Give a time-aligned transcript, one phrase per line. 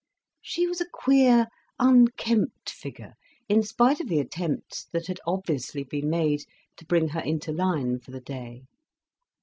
[0.41, 1.45] She was a queer
[1.77, 3.13] unkempt figure,
[3.47, 6.43] in spite of the attempts that had obviously been made
[6.77, 8.63] to bring her into line for the day.